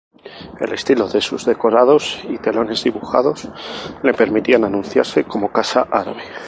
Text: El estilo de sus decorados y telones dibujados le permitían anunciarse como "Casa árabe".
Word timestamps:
El 0.59 0.73
estilo 0.73 1.07
de 1.07 1.21
sus 1.21 1.45
decorados 1.45 2.21
y 2.27 2.39
telones 2.39 2.83
dibujados 2.83 3.47
le 4.01 4.15
permitían 4.15 4.63
anunciarse 4.63 5.25
como 5.25 5.51
"Casa 5.51 5.81
árabe". 5.91 6.23